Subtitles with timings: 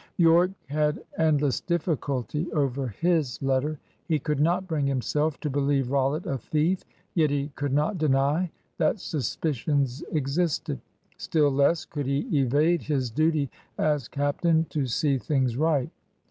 [0.17, 3.77] Yorke had endless difficulty over his letter.
[4.07, 8.49] He could not bring himself to believe Rollitt a thief, yet he could not deny
[8.79, 10.81] that suspicions existed.
[11.17, 15.91] Still less could he evade his duty as captain to see things right.